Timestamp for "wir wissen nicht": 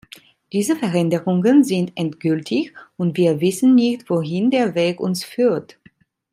3.17-4.09